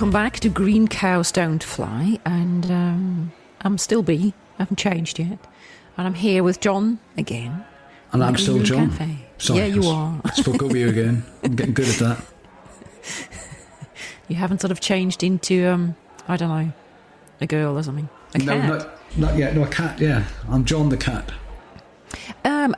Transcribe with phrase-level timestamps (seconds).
[0.00, 4.32] welcome back to Green Cows Don't Fly, and um, I'm still B.
[4.58, 5.38] I haven't changed yet,
[5.98, 7.66] and I'm here with John again.
[8.10, 8.88] And I'm still John.
[8.88, 9.18] Cafe.
[9.36, 10.20] Sorry, yeah, you I are.
[10.24, 11.22] s- Spoke over you again.
[11.44, 12.24] I'm getting good at that.
[14.28, 15.96] You haven't sort of changed into um,
[16.28, 16.72] I don't know,
[17.42, 18.08] a girl or something.
[18.34, 18.68] A no, cat.
[18.70, 19.54] not not yet.
[19.54, 20.00] No, a cat.
[20.00, 21.30] Yeah, I'm John the cat.
[22.42, 22.74] Um,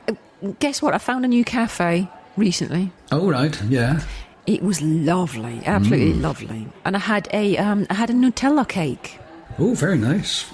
[0.59, 0.93] guess what?
[0.93, 2.91] I found a new cafe recently.
[3.13, 4.01] Oh right, yeah.
[4.45, 6.21] It was lovely, absolutely Mm.
[6.21, 9.19] lovely, and I had a um, I had a Nutella cake.
[9.57, 10.45] Oh, very nice.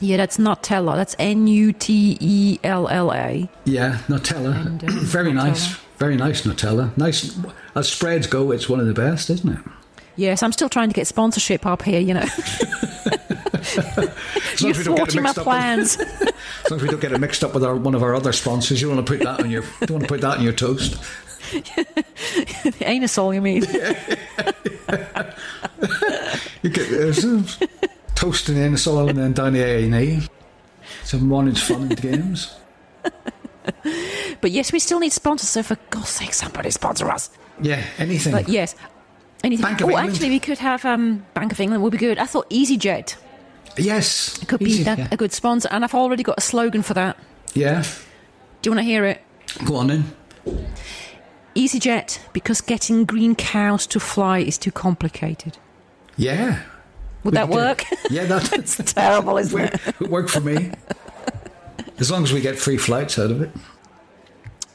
[0.00, 0.96] Yeah, that's Nutella.
[0.96, 3.48] That's N U T E L L A.
[3.64, 4.66] Yeah, Nutella.
[4.66, 5.34] And, uh, very Nutella.
[5.34, 5.76] nice.
[5.98, 6.96] Very nice Nutella.
[6.98, 7.38] Nice.
[7.76, 9.60] As spreads go, it's one of the best, isn't it?
[10.16, 12.00] Yes, I'm still trying to get sponsorship up here.
[12.00, 12.24] You know,
[13.54, 14.08] As long
[14.58, 15.96] you're as we don't get it thwarting my mixed up with- plans.
[16.64, 18.32] As long as we don't get it mixed up with our, one of our other
[18.32, 20.38] sponsors, you don't want to put that on your you don't want to put that
[20.38, 20.96] on your toast.
[21.62, 23.62] The anusol, you mean?
[26.62, 27.78] You get
[28.14, 30.28] toasting in the soil and then down the A and E.
[31.04, 32.54] Some morning's fun and games.
[34.40, 35.48] But yes, we still need sponsors.
[35.48, 37.30] So for God's sake, somebody sponsor us.
[37.60, 38.32] Yeah, anything.
[38.32, 38.74] But yes,
[39.42, 39.62] anything.
[39.64, 40.10] Bank of oh, England.
[40.10, 41.82] actually, we could have um, Bank of England.
[41.82, 42.18] Would be good.
[42.18, 43.16] I thought EasyJet
[43.76, 45.08] yes, it could be Easy, that Yeah.
[45.10, 47.16] a good sponsor, and I've already got a slogan for that.
[47.54, 47.82] yeah,
[48.62, 49.22] Do you want to hear it?
[49.64, 50.04] go on then.
[51.64, 55.58] EasyJet, because getting green cows to fly is too complicated.
[56.16, 56.62] Yeah.
[57.22, 57.84] Would We that work?
[58.10, 59.80] Yeah, that's terrible, isn't it?
[60.00, 60.72] it worked for me.
[61.98, 63.50] As long as we get free flights out of it.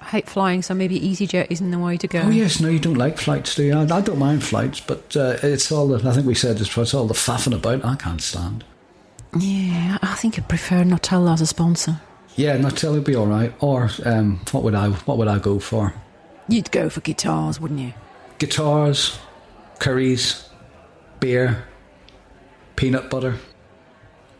[0.01, 2.21] I hate flying, so maybe EasyJet isn't the way to go.
[2.21, 3.73] Oh yes, no, you don't like flights, do you?
[3.77, 6.09] I, I don't mind flights, but uh, it's all the.
[6.09, 6.75] I think we said this.
[6.75, 7.85] It's all the faffing about.
[7.85, 8.63] I can't stand.
[9.37, 12.01] Yeah, I think I'd prefer Nutella as a sponsor.
[12.35, 13.53] Yeah, Nutella would be all right.
[13.59, 14.89] Or um, what would I?
[14.89, 15.93] What would I go for?
[16.49, 17.93] You'd go for guitars, wouldn't you?
[18.39, 19.19] Guitars,
[19.77, 20.49] curries,
[21.19, 21.65] beer,
[22.75, 23.35] peanut butter.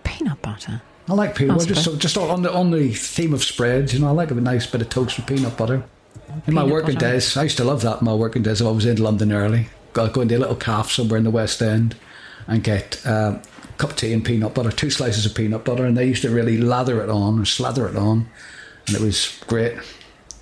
[0.04, 0.82] Peanut butter.
[1.08, 1.74] I like peanut butter.
[1.74, 4.36] Just, so, just on the on the theme of spreads, you know, I like a
[4.36, 5.84] nice bit of toast with peanut butter.
[6.48, 7.12] In my working butter.
[7.12, 8.02] days, I used to love that.
[8.02, 9.68] In my working days, I was in London early.
[9.94, 11.96] Got go into a little calf somewhere in the West End
[12.48, 13.42] and get um,
[13.78, 16.30] cup of tea and peanut butter, two slices of peanut butter, and they used to
[16.30, 18.30] really lather it on or slather it on,
[18.88, 19.74] and it was great.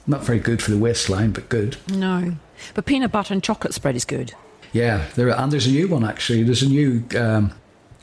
[0.08, 1.78] Not very good for the waistline, but good.
[1.90, 2.36] No.
[2.74, 4.34] But peanut butter and chocolate spread is good.
[4.74, 6.44] Yeah, there are, and there's a new one actually.
[6.44, 7.52] There's a new um,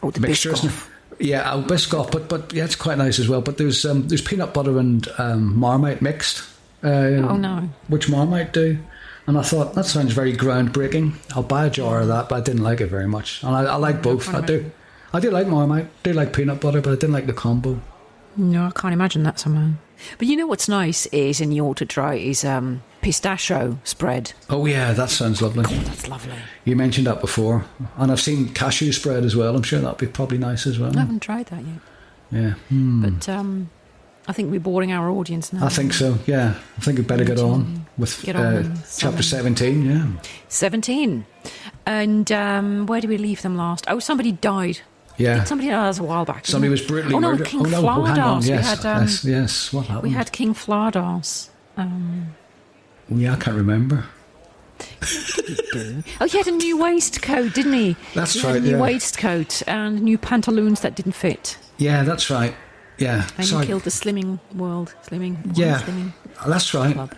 [0.03, 0.53] Oh, the mixture.
[0.53, 0.89] isn't Biscoff.
[1.19, 1.27] it?
[1.27, 3.41] Yeah, oh, Biscoff, but but yeah, it's quite nice as well.
[3.41, 6.43] But there's um, there's peanut butter and um, Marmite mixed.
[6.83, 7.71] Uh, Oh, no.
[7.89, 8.79] Which Marmite do?
[9.27, 11.15] And I thought that sounds very groundbreaking.
[11.35, 13.43] I'll buy a jar of that, but I didn't like it very much.
[13.43, 14.29] And I, I like both.
[14.35, 14.71] I do.
[15.15, 15.87] I do like Marmite.
[15.87, 17.81] I do like peanut butter, but I didn't like the combo.
[18.37, 19.71] No, I can't imagine that somehow.
[20.19, 24.33] But you know what's nice is in the auto try is um, pistachio spread.
[24.51, 25.65] Oh yeah, that sounds lovely.
[25.65, 26.37] That's lovely.
[26.65, 27.65] You mentioned that before,
[27.97, 29.57] and I've seen cashew spread as well.
[29.57, 30.95] I'm sure that'd be probably nice as well.
[30.97, 31.79] I haven't tried that yet.
[32.31, 32.51] Yeah.
[32.69, 33.03] Hmm.
[33.03, 33.71] But um,
[34.27, 35.65] I think we're boring our audience now.
[35.65, 36.19] I think so.
[36.27, 39.85] Yeah, I think we'd better get on with Get on uh, and chapter seventeen.
[39.85, 40.09] Yeah.
[40.49, 41.27] 17.
[41.87, 43.85] And um, where do we leave them last?
[43.89, 44.81] Oh, somebody died.
[45.17, 45.45] Yeah.
[45.45, 46.47] Somebody died that was a while back.
[46.47, 47.47] Somebody was brutally oh, no, murdered.
[47.47, 47.89] King oh no!
[47.89, 48.43] Oh, hang on.
[48.43, 49.73] Yes, We had, um, yes, yes.
[49.73, 50.03] What happened?
[50.03, 51.51] we had King Flardas.
[51.77, 52.35] Um,
[53.09, 54.05] Yeah, I can't remember.
[56.21, 57.97] oh, he had a new waistcoat, didn't he?
[58.15, 58.81] That's he right, a new yeah.
[58.81, 61.59] waistcoat and new pantaloons that didn't fit.
[61.79, 62.55] Yeah, that's right.
[62.99, 63.27] Yeah.
[63.39, 64.95] And he killed the slimming world.
[65.07, 65.45] Slimming.
[65.45, 65.81] world, Yeah.
[65.81, 66.13] Slimming
[66.47, 66.95] That's right.
[66.95, 67.15] club.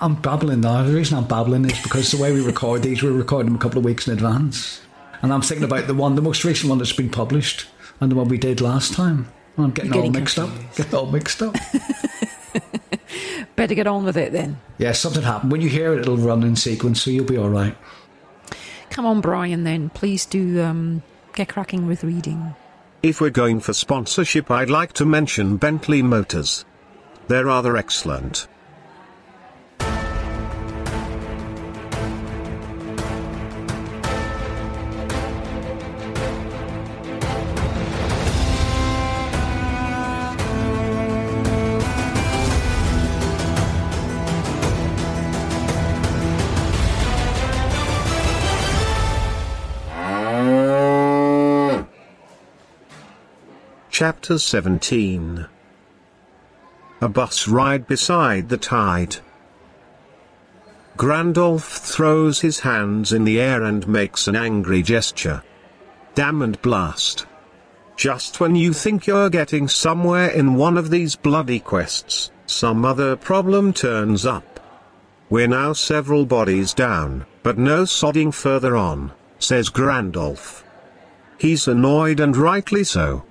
[0.00, 0.82] I'm babbling now.
[0.82, 3.58] The reason I'm babbling is because the way we record these, we record them a
[3.58, 4.80] couple of weeks in advance.
[5.22, 7.66] And I'm thinking about the one, the most recent one that's been published,
[8.00, 9.28] and the one we did last time.
[9.56, 10.48] And I'm getting, You're all getting mixed up.
[10.48, 10.76] confused.
[10.76, 11.56] Getting all mixed up.
[13.56, 14.58] Better get on with it then.
[14.78, 15.52] yeah, something happened.
[15.52, 17.76] When you hear it, it'll run in sequence, so you'll be all right.
[18.88, 19.90] Come on, Brian, then.
[19.90, 21.02] Please do um,
[21.34, 22.54] get cracking with reading.
[23.02, 26.64] If we're going for sponsorship, I'd like to mention Bentley Motors.
[27.28, 28.48] They're rather excellent.
[54.00, 55.46] Chapter 17
[57.02, 59.16] A bus ride beside the tide.
[60.96, 65.42] Grandolph throws his hands in the air and makes an angry gesture.
[66.14, 67.26] Damn and blast.
[67.94, 73.16] Just when you think you're getting somewhere in one of these bloody quests, some other
[73.16, 74.60] problem turns up.
[75.28, 79.12] We're now several bodies down, but no sodding further on.
[79.38, 80.64] says Grandolph.
[81.36, 83.26] He's annoyed and rightly so.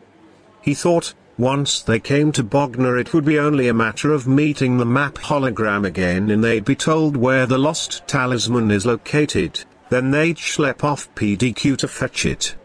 [0.61, 4.77] He thought, once they came to Bognor it would be only a matter of meeting
[4.77, 10.11] the map hologram again and they'd be told where the lost talisman is located, then
[10.11, 12.55] they'd schlep off PDQ to fetch it.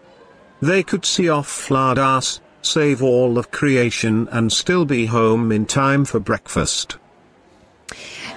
[0.61, 6.05] They could see off Flardas, save all of creation and still be home in time
[6.05, 6.97] for breakfast.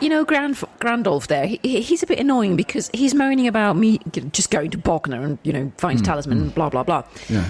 [0.01, 3.99] You know, Grand Grandolph there, he, he's a bit annoying because he's moaning about me
[4.31, 6.55] just going to Bognor and, you know, find a talisman and hmm.
[6.55, 7.03] blah, blah, blah.
[7.27, 7.49] Yeah.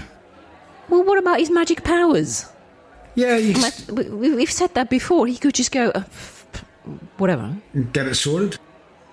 [0.90, 2.46] Well, what about his magic powers?
[3.16, 5.28] Yeah, you Like, we- we- We've said that before.
[5.28, 6.04] He could just go, uh,
[7.18, 7.56] whatever.
[7.92, 8.58] get it sorted.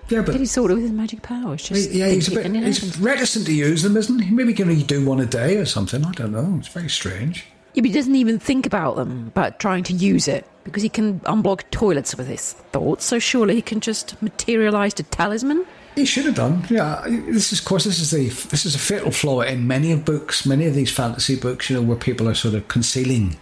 [0.09, 1.63] Yeah, but Get his sword with his magic powers.
[1.63, 4.31] Just yeah, he's a bit he's reticent to use them, isn't he?
[4.31, 6.05] Maybe he can do one a day or something?
[6.05, 6.55] I don't know.
[6.59, 7.45] It's very strange.
[7.73, 10.89] Yeah, but he doesn't even think about them, about trying to use it, because he
[10.89, 13.03] can unblock toilets with his thoughts.
[13.03, 15.65] So surely he can just materialize the talisman.
[15.95, 16.65] He should have done.
[16.69, 19.91] Yeah, this is, of course, this is the this is a fatal flaw in many
[19.93, 21.69] of books, many of these fantasy books.
[21.69, 23.37] You know, where people are sort of concealing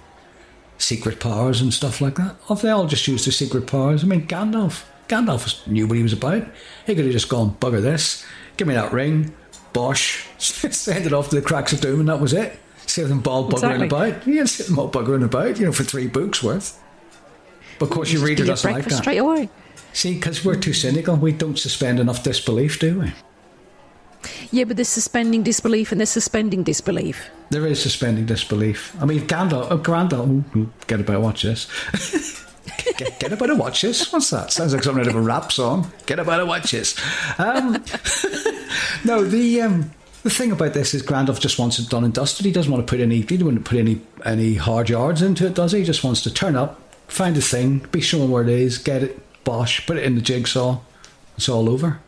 [0.77, 2.35] secret powers and stuff like that.
[2.50, 5.97] Or if they all just used their secret powers, I mean, Gandalf, Gandalf knew what
[5.97, 6.44] he was about.
[6.85, 8.25] He could have just gone bugger this,
[8.57, 9.33] give me that ring,
[9.71, 12.59] bosh, send it off to the cracks of doom, and that was it.
[12.85, 13.88] Save them all buggering Exactly.
[13.88, 14.27] about.
[14.27, 15.57] Yeah, save them all buggering about.
[15.57, 16.79] You know, for three books worth.
[17.79, 18.91] But of course, Just reader do your doesn't like that.
[18.97, 19.49] straight away.
[19.94, 23.13] See, because we're too cynical, we don't suspend enough disbelief, do we?
[24.51, 27.30] Yeah, but there's suspending disbelief and there's suspending disbelief.
[27.50, 28.95] There is suspending disbelief.
[29.01, 31.68] I mean, Gandalf, oh, Gandalf, ooh, get about watch this.
[32.98, 34.12] get, get about to watch this.
[34.12, 34.51] What's that?
[34.51, 35.92] Sounds like something out of a rap song.
[36.06, 36.98] Get about to watch this.
[37.38, 37.74] Um,
[39.06, 39.92] no, the um,
[40.24, 42.45] the thing about this is Gandalf just wants it done and dusted.
[42.45, 43.18] He doesn't want to put any.
[43.18, 45.80] He doesn't want to put any any hard yards into it, does he?
[45.80, 49.04] He just wants to turn up, find a thing, be shown where it is, get
[49.04, 50.80] it, bosh, put it in the jigsaw.
[51.38, 52.00] It's all over.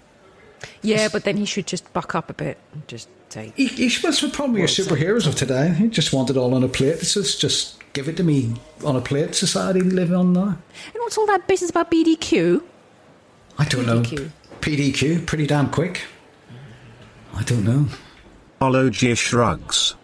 [0.81, 3.89] Yeah, but then he should just buck up a bit and just say, He, he,
[3.89, 5.73] that's the problem with your superheroes of today.
[5.73, 6.95] He just want it all on a plate.
[6.95, 8.53] It's just, just give it to me
[8.83, 10.41] on a plate society we live on now.
[10.49, 10.57] and
[10.97, 12.61] what's all that business about BDQ?
[13.57, 14.01] I don't know.
[14.01, 14.31] PDQ.
[14.61, 16.01] PDQ, pretty damn quick.
[17.35, 17.87] I don't know.
[18.61, 19.95] Ologia shrugs.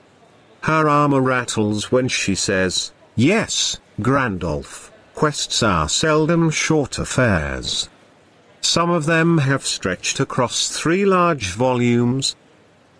[0.61, 7.89] Her armor rattles when she says, Yes, Grandolph, quests are seldom short affairs.
[8.61, 12.35] Some of them have stretched across three large volumes,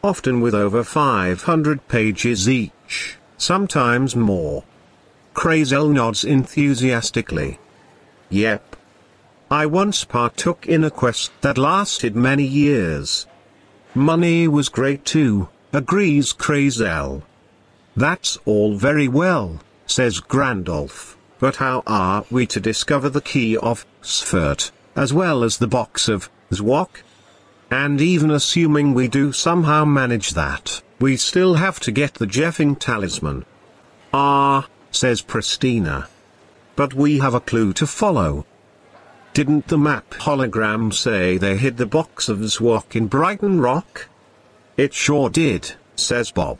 [0.04, 4.64] often with over 500 pages each, sometimes more.
[5.34, 7.60] Crazel nods enthusiastically.
[8.30, 8.76] Yep.
[9.50, 13.28] I once partook in a quest that lasted many years.
[13.94, 17.24] Money was great too, agrees Crazel.
[17.96, 23.84] That's all very well, says Grandolph, but how are we to discover the key of
[24.04, 27.02] Sfert, as well as the box of Zwok?
[27.72, 32.78] And even assuming we do somehow manage that, we still have to get the Jeffing
[32.78, 33.44] talisman.
[34.14, 36.08] Ah, says Pristina.
[36.76, 38.46] But we have a clue to follow.
[39.34, 44.10] Didn't the map hologram say they hid the box of Zwok in Brighton Rock?
[44.78, 46.60] It sure did, says Bob.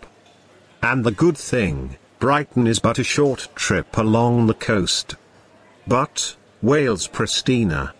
[0.82, 5.16] And the good thing, Brighton is but a short trip along the coast.
[5.88, 7.94] But, Wales Pristina.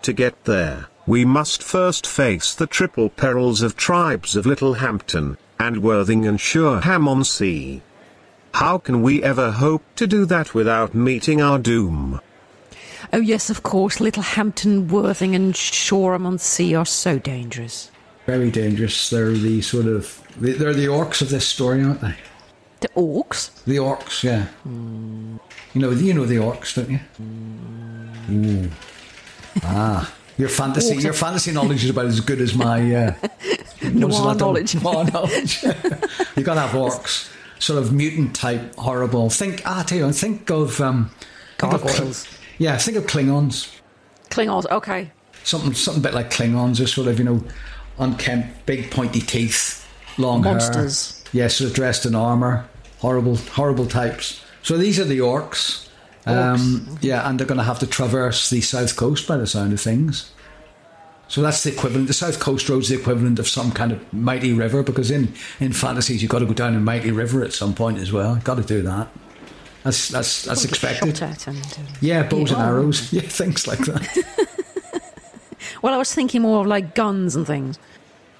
[0.00, 5.82] To get there, we must first face the triple perils of tribes of Littlehampton, and
[5.82, 7.82] Worthing and Shoreham-on-Sea.
[8.54, 12.18] How can we ever hope to do that without meeting our doom?
[13.12, 17.90] Oh, yes, of course, Littlehampton, Worthing, and Shoreham on Sea are so dangerous.
[18.24, 19.10] Very dangerous.
[19.10, 20.22] They're the sort of.
[20.38, 22.14] They're the orcs of this story, aren't they?
[22.80, 23.62] The orcs?
[23.64, 24.46] The orcs, yeah.
[24.64, 28.60] You know, you know the orcs, don't you?
[28.64, 28.70] Ooh.
[29.64, 33.14] Ah, your fantasy, your fantasy knowledge is about as good as my uh,
[33.82, 34.38] Noir what's that done?
[34.38, 34.74] knowledge.
[34.82, 35.62] Noir knowledge.
[36.36, 39.28] you got to have orcs, sort of mutant type, horrible.
[39.30, 41.10] Think, ah, I tell you, think of um,
[41.58, 42.26] think Gargoyles.
[42.58, 43.76] yeah, think of Klingons.
[44.30, 45.10] Klingons, okay.
[45.44, 47.44] Something, something a bit like Klingons, are sort of you know,
[47.98, 51.22] unkempt, big pointy teeth, long Monsters.
[51.24, 51.42] hair.
[51.42, 52.66] Yeah, sort of dressed in armor.
[53.00, 54.42] Horrible, horrible types.
[54.62, 55.88] So these are the orcs.
[56.26, 59.72] Um, yeah, and they're going to have to traverse the south coast by the sound
[59.72, 60.30] of things.
[61.28, 62.08] So that's the equivalent.
[62.08, 65.72] The south coast road's the equivalent of some kind of mighty river because in, in
[65.72, 68.34] fantasies you've got to go down a mighty river at some point as well.
[68.34, 69.08] You've Got to do that.
[69.84, 71.22] That's that's that's expected.
[71.22, 73.10] And, uh, Yeah, bows and arrows.
[73.12, 74.48] Yeah, things like that.
[75.82, 77.78] Well, I was thinking more of like guns and things.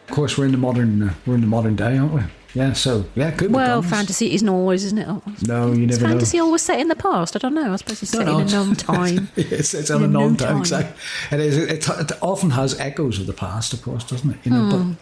[0.08, 2.20] of course, we're in the modern uh, we're in the modern day, aren't we?
[2.54, 2.72] Yeah.
[2.72, 3.52] So yeah, good.
[3.52, 5.06] Well, fantasy isn't always, isn't it?
[5.46, 6.08] No, you Is never know.
[6.10, 7.36] fantasy always set in the past?
[7.36, 7.72] I don't know.
[7.72, 9.28] I suppose it's set No, in a known time.
[9.36, 10.48] it's, it's In a known known time.
[10.48, 10.58] time.
[10.58, 10.96] Exactly.
[11.38, 11.56] It is.
[11.56, 14.36] It, it often has echoes of the past, of course, doesn't it?
[14.44, 14.92] You know, Hmm.
[14.92, 14.96] but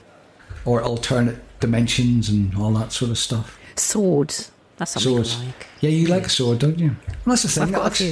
[0.70, 3.58] or alternate dimensions and all that sort of stuff.
[3.76, 4.50] Swords.
[4.76, 5.40] That's something Swords.
[5.40, 5.66] I like.
[5.80, 6.96] Yeah, you like a sword, don't you?
[7.26, 7.62] That's the thing.
[7.64, 8.04] I've got a.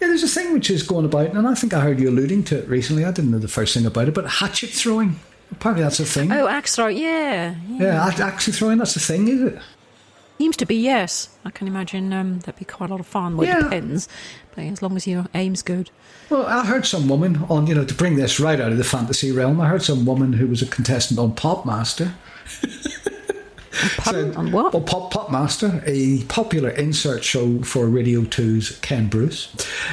[0.00, 2.44] Yeah, there's a thing which is going about, and I think I heard you alluding
[2.44, 3.04] to it recently.
[3.04, 5.20] I didn't know the first thing about it, but hatchet throwing.
[5.52, 6.30] Apparently, that's a thing.
[6.32, 6.86] Oh, axe throw.
[6.88, 7.54] Yeah.
[7.68, 7.82] yeah.
[8.16, 8.78] yeah, ax- throwing.
[8.78, 9.58] That's a thing, is it?
[10.38, 11.28] Seems to be, yes.
[11.44, 13.36] I can imagine um, that'd be quite a lot of fun.
[13.36, 13.58] Well, Yeah.
[13.58, 14.08] it depends.
[14.54, 15.90] But as long as your aim's good.
[16.30, 18.84] Well, I heard some woman on, you know, to bring this right out of the
[18.84, 19.60] fantasy realm.
[19.60, 22.12] I heard some woman who was a contestant on Popmaster.
[23.98, 24.34] Pardon?
[24.36, 24.72] On what?
[24.72, 29.48] Well, Pop Pop Master, a popular insert show for Radio 2's Ken Bruce.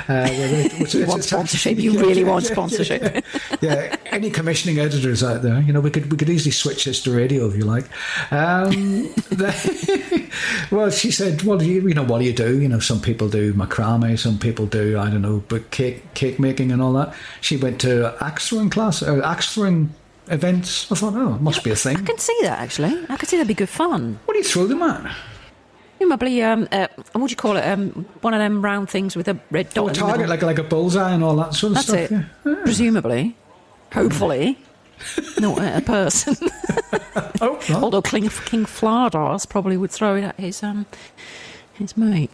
[0.07, 0.27] Uh,
[0.79, 1.77] which- You it's- want it's- sponsorship.
[1.77, 3.23] You really want sponsorship.
[3.61, 7.01] yeah, any commissioning editors out there, you know, we could we could easily switch this
[7.03, 7.85] to radio if you like.
[8.31, 8.69] Um,
[9.29, 10.31] the-
[10.71, 12.59] well, she said, "Well, you, you know, what do you do?
[12.59, 16.39] You know, some people do macrame, some people do I don't know, but cake cake
[16.39, 19.93] making and all that." She went to axe throwing class, or axe throwing
[20.29, 20.91] events.
[20.91, 21.97] I thought, oh, it must be a thing.
[21.97, 23.05] I can see that, actually.
[23.09, 24.19] I could see that'd be good fun.
[24.25, 25.15] What do you throw them at?
[25.99, 27.61] Probably, um, uh, what do you call it?
[27.61, 30.59] Um, one of them round things with a red dot Oh, a target like like
[30.59, 32.11] a bullseye and all that sort of That's stuff.
[32.11, 32.25] it.
[32.45, 32.55] Yeah.
[32.63, 33.35] Presumably.
[33.93, 34.57] Hopefully.
[35.39, 36.35] Not at a person.
[37.39, 37.83] Oh, no.
[37.83, 40.85] Although King, King Flardas probably would throw it at his um
[41.73, 42.31] his mate.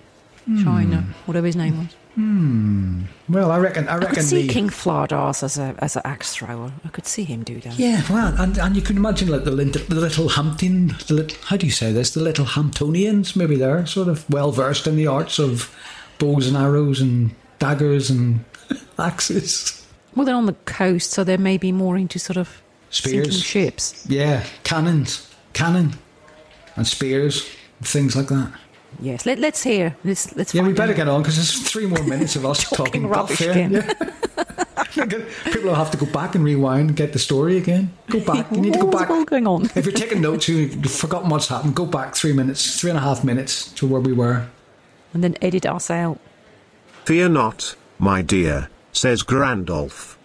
[0.64, 1.88] China, whatever his name was.
[3.30, 3.88] Well, I reckon.
[3.88, 4.12] I reckon.
[4.12, 6.74] I could see the, King Flardas as a as an axe thrower.
[6.84, 7.80] I could see him do that.
[7.80, 11.58] Yeah, well, and, and you can imagine like the, the little Hampton, the lit, how
[11.58, 12.14] do you say this?
[12.14, 15.74] The little Hamptonians, maybe they're sort of well versed in the arts of
[16.20, 18.44] bows and arrows and daggers and
[19.00, 19.86] axes.
[20.16, 23.42] Well, they're on the coast, so they may be more into sort of Spears.
[23.42, 24.06] ships.
[24.08, 25.94] Yeah, cannons, cannon,
[26.76, 27.50] and spears,
[27.82, 28.52] things like that.
[29.00, 29.96] Yes, let, let's hear.
[30.04, 30.54] Let's let's.
[30.54, 30.98] Yeah, we better out.
[30.98, 33.72] get on because there's three more minutes of us Talking talking, rubbish buff, again.
[33.74, 33.94] Yeah.
[35.46, 37.92] People will have to go back and rewind and get the story again.
[38.10, 38.52] Go back.
[38.52, 39.10] You need to go What's back.
[39.10, 39.66] all going on?
[39.76, 41.76] If you're taking notes, you've forgotten what's happened.
[41.76, 44.48] Go back three minutes, three and a half minutes to where we were.
[45.14, 46.20] And then edit us out.
[47.06, 50.16] Fear not, my dear, says Grandolph.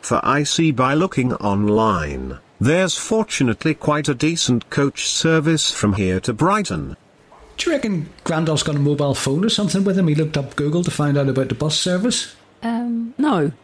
[0.00, 6.18] For I see by looking online, there's fortunately quite a decent coach service from here
[6.20, 6.96] to Brighton.
[7.58, 10.08] Do you reckon Grandolph's got a mobile phone or something with him?
[10.08, 12.34] He looked up Google to find out about the bus service.
[12.62, 13.52] Um, no,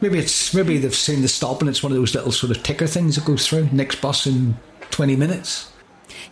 [0.00, 2.62] Maybe it's maybe they've seen the stop and it's one of those little sort of
[2.62, 3.70] ticker things that goes through.
[3.72, 4.56] Next bus in
[4.90, 5.72] twenty minutes.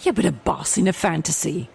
[0.03, 1.71] yeah, but a bus in a fantasy.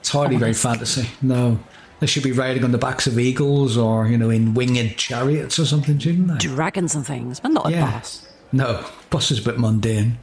[0.00, 1.10] It's hardly very fantasy.
[1.20, 1.58] No,
[2.00, 5.58] they should be riding on the backs of eagles or you know in winged chariots
[5.58, 6.38] or something, shouldn't they?
[6.38, 7.90] dragons and things, but not a Yeah.
[7.90, 8.26] bus.
[8.50, 10.18] No, bus is a bit mundane.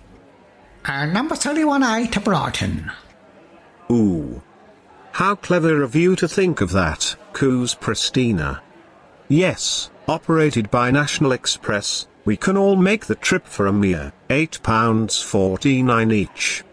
[0.89, 2.91] Number thirty-one A to Brighton.
[3.91, 4.41] Ooh.
[5.11, 8.61] How clever of you to think of that, Coos Pristina.
[9.27, 16.11] Yes, operated by National Express, we can all make the trip for a mere £8.49
[16.11, 16.63] each.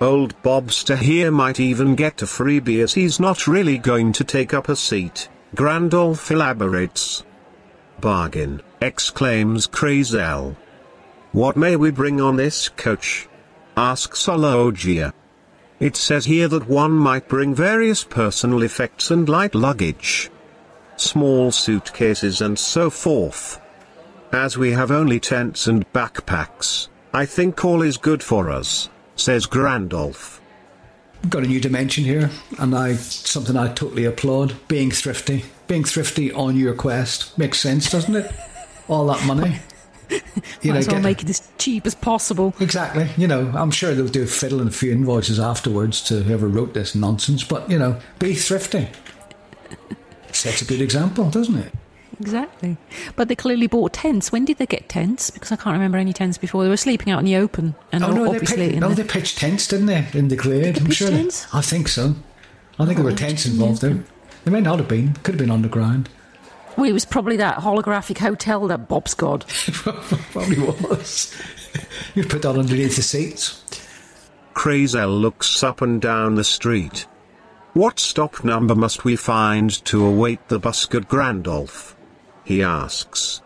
[0.00, 4.52] Old Bobster here might even get a freebie as he's not really going to take
[4.52, 7.22] up a seat, Grandolph elaborates.
[8.00, 10.56] Bargain, exclaims Crazel.
[11.30, 13.28] What may we bring on this coach?
[13.76, 15.12] Asks Ologia.
[15.80, 20.30] It says here that one might bring various personal effects and light luggage.
[20.96, 23.60] Small suitcases and so forth.
[24.32, 29.46] As we have only tents and backpacks, I think all is good for us, says
[29.46, 30.40] Grandolph.
[31.28, 34.56] got a new dimension here, and I something I totally applaud.
[34.68, 38.32] Being thrifty, being thrifty on your quest makes sense, doesn't it?
[38.88, 39.60] All that money,
[40.10, 42.54] you Might as well get- make it as cheap as possible.
[42.60, 43.08] exactly.
[43.16, 46.48] You know, I'm sure they'll do a fiddle and a few invoices afterwards to whoever
[46.48, 47.44] wrote this nonsense.
[47.44, 48.88] But you know, be thrifty.
[50.32, 51.72] Sets a good example, doesn't it?
[52.20, 52.76] Exactly.
[53.16, 54.30] But they clearly bought tents.
[54.32, 55.30] When did they get tents?
[55.30, 56.62] Because I can't remember any tents before.
[56.62, 57.74] They were sleeping out in the open.
[57.92, 60.28] And Oh no, they obviously pitched, in no, the- they pitched tents, didn't they, in
[60.28, 60.76] the Glade?
[60.76, 61.10] they I'm sure.
[61.10, 61.46] they- tents?
[61.52, 62.14] I think so.
[62.78, 63.98] I think there oh, were Oh, tents involved there.
[64.44, 65.14] They may not have been.
[65.22, 66.08] Could have been underground.
[66.76, 69.46] Well, it was probably that holographic hotel that Bob's got.
[69.48, 71.34] Probably was.
[72.14, 73.62] you put that underneath the seats.
[74.54, 77.06] Crazel looks up and down the street.
[77.72, 81.94] What stop number must we find to await the bus at Grandolph?
[82.44, 83.42] He asks.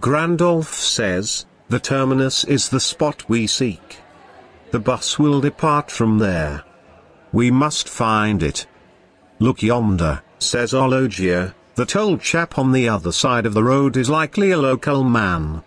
[0.00, 3.98] Grandolph says, the terminus is the spot we seek.
[4.72, 6.64] The bus will depart from there.
[7.32, 8.66] We must find it.
[9.38, 14.10] Look yonder, says Ologia, that old chap on the other side of the road is
[14.10, 15.62] likely a local man.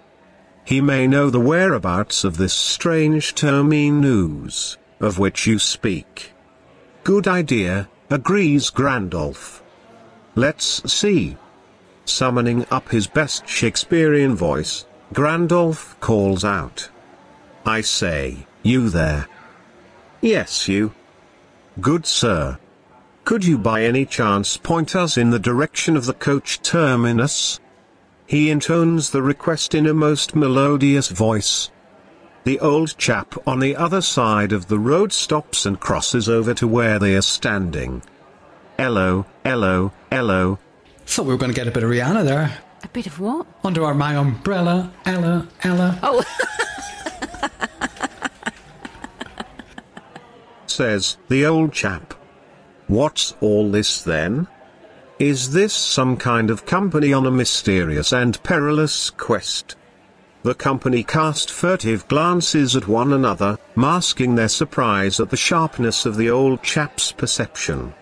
[0.64, 6.32] He may know the whereabouts of this strange termine news, of which you speak.
[7.04, 9.62] Good idea, agrees Grandolph.
[10.36, 11.38] Let's see.
[12.06, 16.90] Summoning up his best Shakespearean voice, Grandolph calls out.
[17.66, 19.28] I say, you there.
[20.22, 20.94] Yes, you.
[21.80, 22.58] Good sir.
[23.26, 27.60] Could you by any chance point us in the direction of the coach terminus?
[28.28, 31.72] He intones the request in a most melodious voice.
[32.44, 36.68] The old chap on the other side of the road stops and crosses over to
[36.68, 38.04] where they are standing.
[38.78, 40.60] Hello, hello, hello.
[41.08, 42.56] Thought we were going to get a bit of Rihanna there.
[42.84, 43.48] A bit of what?
[43.64, 45.98] Under our my umbrella, Ella, Ella.
[46.04, 46.24] Oh,
[50.68, 52.14] says the old chap.
[52.88, 54.48] What's all this then?
[55.18, 59.76] Is this some kind of company on a mysterious and perilous quest?
[60.44, 66.18] The company cast furtive glances at one another, masking their surprise at the sharpness of
[66.18, 67.96] the old chap's perception.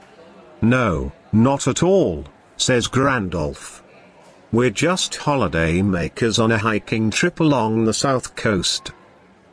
[0.61, 2.25] No, not at all,
[2.57, 3.81] says Grandolph.
[4.51, 8.91] We're just holiday makers on a hiking trip along the south coast.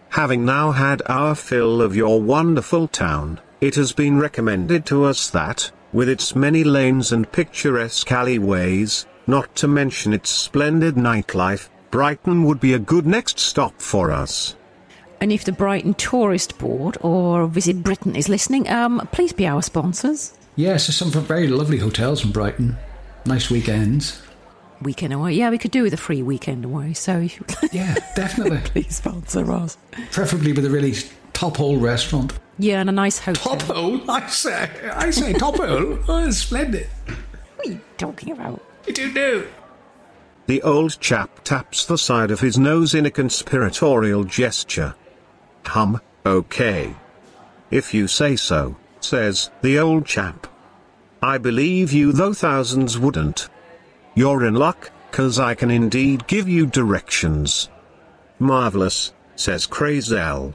[0.09, 5.29] Having now had our fill of your wonderful town, it has been recommended to us
[5.31, 12.45] that, with its many lanes and picturesque alleyways, not to mention its splendid nightlife, Brighton
[12.45, 14.55] would be a good next stop for us.
[15.21, 19.61] and if the Brighton Tourist Board or Visit Britain is listening, um, please be our
[19.63, 20.33] sponsors.
[20.57, 22.77] Yes, there's some very lovely hotels in Brighton.
[23.27, 24.23] Nice weekends.
[24.81, 25.35] Weekend away.
[25.35, 26.95] Yeah, we could do with a free weekend away.
[26.95, 28.59] So if you Yeah, definitely.
[28.65, 29.77] please sponsor us.
[30.11, 30.95] Preferably with a really
[31.41, 32.39] top hole restaurant.
[32.59, 33.57] Yeah, and a nice hotel.
[33.57, 33.99] Top hole?
[34.11, 35.99] I say, I say top hole.
[36.09, 36.87] Oh, it's splendid.
[37.57, 38.63] What are you talking about?
[38.87, 39.47] You do know.
[40.49, 44.95] The old chap taps the side of his nose in a conspiratorial gesture.
[45.65, 46.95] Hum, okay.
[47.71, 50.47] If you say so, says the old chap.
[51.23, 53.49] I believe you though thousands wouldn't.
[54.15, 57.71] You're in luck, cause I can indeed give you directions.
[58.39, 60.55] Marvelous, says Crazel.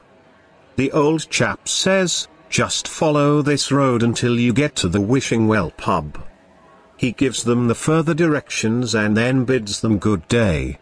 [0.75, 5.71] The old chap says, just follow this road until you get to the Wishing Well
[5.71, 6.21] pub.
[6.97, 10.79] He gives them the further directions and then bids them good day.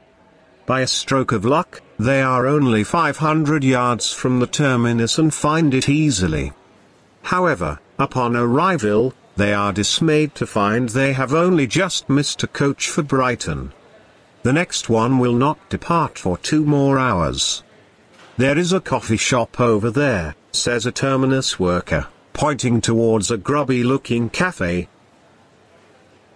[0.66, 5.74] By a stroke of luck, they are only 500 yards from the terminus and find
[5.74, 6.54] it easily.
[7.24, 12.90] However, upon arrival, they are dismayed to find they have only just missed a coach
[12.90, 13.74] for Brighton.
[14.44, 17.64] The next one will not depart for two more hours.
[18.36, 23.84] There is a coffee shop over there, says a terminus worker, pointing towards a grubby
[23.84, 24.88] looking cafe.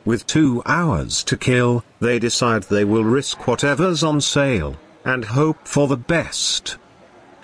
[0.05, 5.67] With two hours to kill, they decide they will risk whatever's on sale, and hope
[5.67, 6.77] for the best.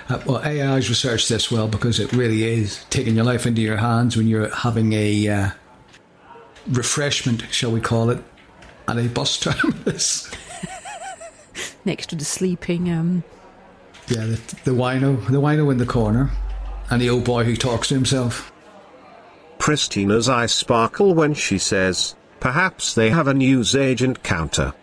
[0.07, 3.77] Uh, well, AI's researched this well because it really is taking your life into your
[3.77, 5.49] hands when you're having a uh,
[6.69, 8.23] refreshment, shall we call it,
[8.87, 10.29] at a bus terminus.
[11.85, 12.91] Next to the sleeping.
[12.91, 13.23] Um,
[14.07, 16.31] yeah, the, the wino, the wino in the corner,
[16.89, 18.51] and the old boy who talks to himself.
[19.57, 24.73] Pristina's eyes sparkle when she says, Perhaps they have a newsagent counter.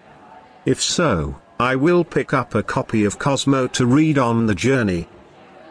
[0.64, 5.06] If so, I will pick up a copy of Cosmo to read on the journey.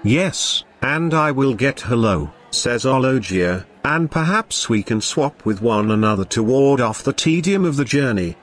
[0.04, 5.90] Yes, and I will get hello, says Ologia, and perhaps we can swap with one
[5.90, 8.36] another to ward off the tedium of the journey.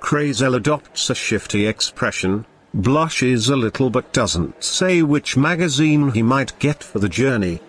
[0.00, 6.58] Crazel adopts a shifty expression, blushes a little but doesn't say which magazine he might
[6.58, 7.60] get for the journey.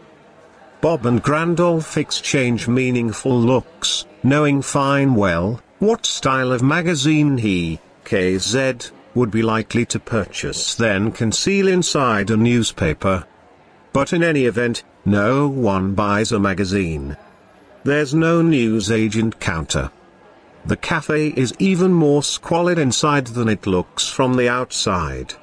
[0.82, 8.92] Bob and Grandolph exchange meaningful looks, knowing fine well what style of magazine he, KZ,
[9.16, 13.26] would be likely to purchase then conceal inside a newspaper.
[13.92, 17.18] But in any event, no one buys a magazine.
[17.84, 19.92] There's no newsagent counter.
[20.66, 25.34] The cafe is even more squalid inside than it looks from the outside.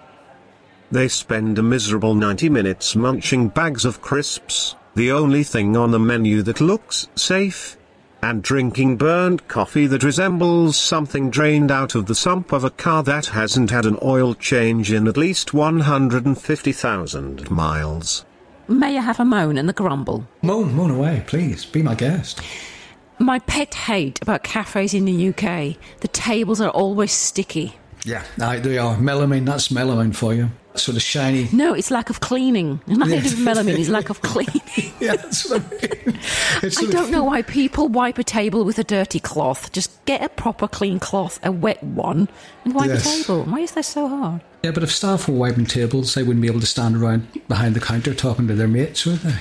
[0.90, 5.98] They spend a miserable 90 minutes munching bags of crisps, the only thing on the
[5.98, 7.76] menu that looks safe,
[8.22, 13.02] and drinking burnt coffee that resembles something drained out of the sump of a car
[13.02, 18.24] that hasn't had an oil change in at least 150,000 miles.
[18.68, 20.26] may I have a moan and a grumble?
[20.42, 21.64] Moan, moan away, please.
[21.64, 22.40] Be my guest.
[23.20, 27.76] My pet hate about cafes in the UK the tables are always sticky.
[28.04, 28.96] Yeah, they are.
[28.96, 30.50] Melamine, that's melamine for you.
[30.74, 31.48] Sort of shiny.
[31.52, 32.80] No, it's lack of cleaning.
[32.86, 34.62] Nothing to do with melamine, it's lack of cleaning.
[35.00, 36.18] Yeah, that's what I mean.
[36.62, 39.72] I don't know why people wipe a table with a dirty cloth.
[39.72, 42.28] Just get a proper clean cloth, a wet one,
[42.64, 43.04] and wipe Yes.
[43.04, 43.44] the table.
[43.44, 44.42] Why is that so hard?
[44.62, 47.74] Yeah, but if staff were wiping tables, they wouldn't be able to stand around behind
[47.74, 49.36] the counter talking to their mates, would they?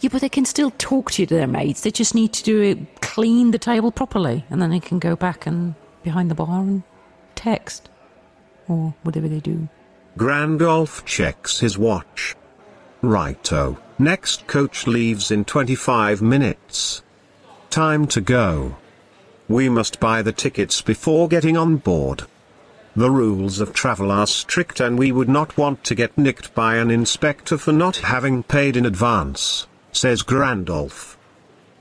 [0.00, 1.82] Yeah, but they can still talk to their mates.
[1.82, 5.14] They just need to do it, clean the table properly, and then they can go
[5.14, 6.82] back and behind the bar and
[7.34, 7.90] text
[8.68, 9.68] or whatever they do.
[10.16, 12.34] Grandolph checks his watch.
[13.02, 17.02] Righto, next coach leaves in 25 minutes.
[17.68, 18.76] Time to go.
[19.48, 22.24] We must buy the tickets before getting on board.
[22.96, 26.76] The rules of travel are strict and we would not want to get nicked by
[26.76, 31.16] an inspector for not having paid in advance, says Grandolph.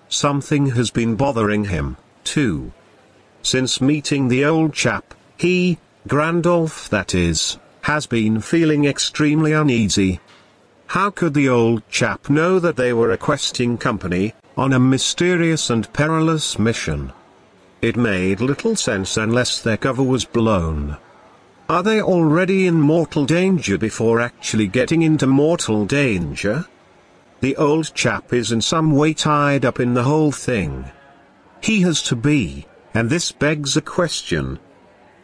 [0.07, 2.71] Something has been bothering him, too.
[3.41, 10.19] Since meeting the old chap, he, Grandolph that is, has been feeling extremely uneasy.
[10.87, 15.69] How could the old chap know that they were a questing company, on a mysterious
[15.69, 17.13] and perilous mission?
[17.81, 20.97] It made little sense unless their cover was blown.
[21.69, 26.65] Are they already in mortal danger before actually getting into mortal danger?
[27.41, 30.91] The old chap is in some way tied up in the whole thing.
[31.62, 34.60] He has to be, and this begs a question.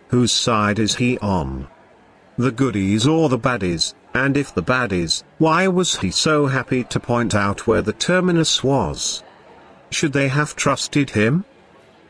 [0.10, 1.67] Whose side is he on?
[2.38, 6.99] The goodies or the baddies, and if the baddies, why was he so happy to
[6.99, 9.23] point out where the terminus was?
[9.89, 11.43] Should they have trusted him?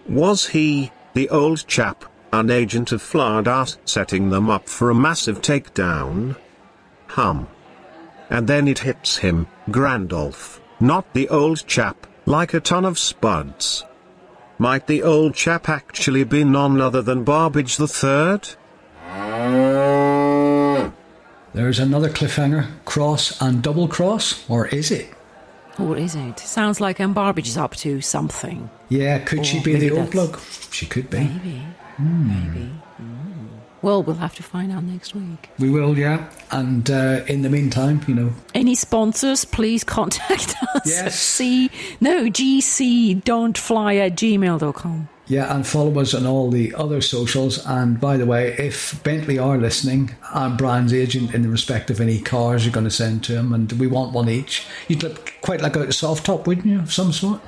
[0.08, 5.41] Was he, the old chap, an agent of Flardas setting them up for a massive
[5.41, 6.36] takedown?
[7.08, 7.48] Hum.
[8.30, 13.84] And then it hits him, Grandolph, not the old chap, like a ton of spuds.
[14.60, 18.56] Might the old chap actually be none other than Barbage the Third?
[21.54, 22.67] There's another cliffhanger.
[22.86, 25.10] Cross and double cross, or is it?
[25.80, 26.39] Or is it?
[26.39, 28.69] Sounds like um, Barbage is up to something.
[28.89, 30.39] Yeah, could she be the old bloke?
[30.71, 31.19] She could be.
[31.19, 31.62] Maybe.
[31.97, 32.71] Maybe.
[33.01, 33.24] Mm.
[33.86, 35.48] Well, we'll have to find out next week.
[35.60, 36.28] We will, yeah.
[36.50, 40.88] And uh, in the meantime, you know, Any sponsors, please contact us.
[40.88, 41.19] Yes.
[41.19, 41.69] C,
[42.02, 45.10] no, gc don't fly at gmail.com.
[45.28, 47.63] yeah, and follow us on all the other socials.
[47.67, 52.02] And by the way, if Bentley are listening, I'm Brian's agent in the respect of
[52.02, 54.65] any cars you're going to send to him, and we want one each.
[54.88, 57.39] You'd look quite like a soft top, wouldn't you, of some sort?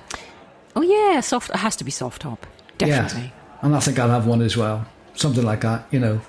[0.76, 1.50] Oh, yeah, soft.
[1.50, 2.46] It has to be soft top.
[2.78, 3.32] Definitely.
[3.34, 3.64] Yeah.
[3.64, 4.86] And I think I'll have one as well.
[5.18, 6.22] Something like that, you know.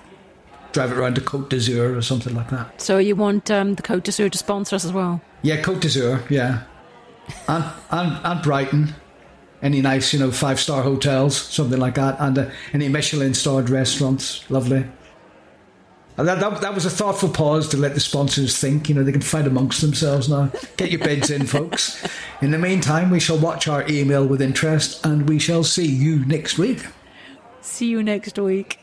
[0.72, 2.80] Drive it around to Côte d'Azur or something like that.
[2.80, 5.20] So you want um, the Cote d'Azur to sponsor us as well?
[5.42, 6.64] Yeah, Côte d'Azur, yeah.
[7.46, 8.94] And, and, and Brighton.
[9.60, 12.16] Any nice, you know, five star hotels, something like that.
[12.18, 14.48] And uh, any Michelin starred restaurants.
[14.50, 14.84] Lovely.
[16.16, 18.88] And that, that, that was a thoughtful pause to let the sponsors think.
[18.88, 20.50] You know, they can fight amongst themselves now.
[20.76, 22.04] Get your bids in, folks.
[22.42, 26.24] In the meantime, we shall watch our email with interest and we shall see you
[26.26, 26.84] next week.
[27.60, 28.78] See you next week.